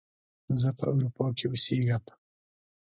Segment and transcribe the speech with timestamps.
[0.59, 2.03] زه په اروپا کې اوسیږم